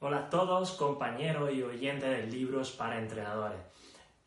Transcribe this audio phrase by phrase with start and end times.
[0.00, 3.58] Hola a todos, compañeros y oyentes de libros para entrenadores.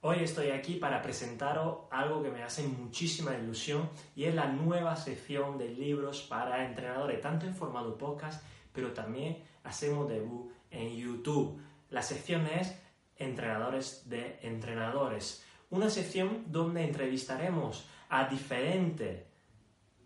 [0.01, 4.97] Hoy estoy aquí para presentaros algo que me hace muchísima ilusión y es la nueva
[4.97, 11.61] sección de libros para entrenadores, tanto en formato podcast, pero también hacemos debut en YouTube.
[11.89, 12.77] La sección es
[13.15, 19.30] Entrenadores de Entrenadores, una sección donde entrevistaremos a diferentes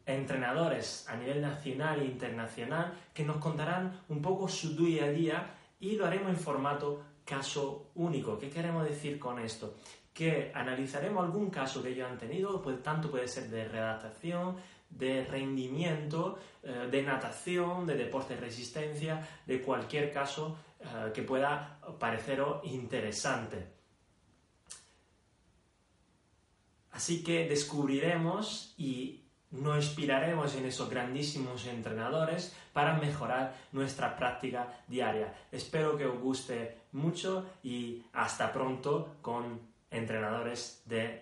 [0.06, 5.56] entrenadores a nivel nacional e internacional que nos contarán un poco su día a día
[5.80, 8.38] y lo haremos en formato caso único.
[8.38, 9.76] ¿Qué queremos decir con esto?
[10.14, 14.58] Que analizaremos algún caso que ellos han tenido, pues tanto puede ser de redactación,
[14.90, 21.80] de rendimiento, eh, de natación, de deporte de resistencia, de cualquier caso eh, que pueda
[22.00, 23.74] pareceros interesante.
[26.92, 29.15] Así que descubriremos y
[29.66, 35.34] nos inspiraremos en esos grandísimos entrenadores para mejorar nuestra práctica diaria.
[35.52, 41.22] Espero que os guste mucho y hasta pronto con entrenadores de